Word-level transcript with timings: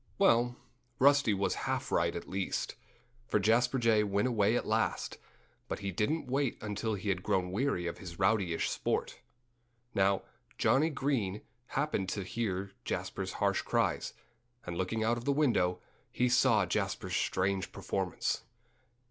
Well, 0.17 0.55
Rusty 0.97 1.35
was 1.35 1.53
half 1.69 1.91
right, 1.91 2.15
at 2.15 2.27
least. 2.27 2.73
For 3.27 3.37
Jasper 3.39 3.77
Jay 3.77 4.01
went 4.03 4.27
away 4.27 4.55
at 4.55 4.65
last; 4.65 5.19
but 5.67 5.77
he 5.77 5.91
didn't 5.91 6.25
wait 6.25 6.57
until 6.59 6.95
he 6.95 7.09
had 7.09 7.21
grown 7.21 7.51
weary 7.51 7.85
of 7.85 7.99
his 7.99 8.17
rowdyish 8.17 8.67
sport. 8.67 9.19
Now, 9.93 10.23
Johnnie 10.57 10.89
Green 10.89 11.41
happened 11.77 12.09
to 12.09 12.23
hear 12.23 12.71
Jasper's 12.83 13.33
harsh 13.33 13.61
cries. 13.61 14.13
And, 14.65 14.75
looking 14.75 15.03
out 15.03 15.17
of 15.19 15.25
the 15.25 15.31
window, 15.33 15.79
he 16.11 16.29
saw 16.29 16.65
Jasper's 16.65 17.15
strange 17.15 17.71
performance. 17.71 18.41